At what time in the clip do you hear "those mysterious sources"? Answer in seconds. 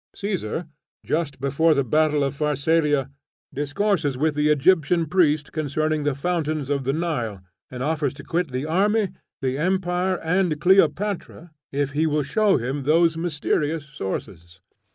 12.81-14.59